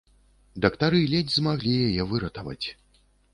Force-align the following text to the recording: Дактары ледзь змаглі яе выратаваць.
Дактары 0.63 1.01
ледзь 1.11 1.35
змаглі 1.41 1.75
яе 1.89 2.03
выратаваць. 2.15 2.67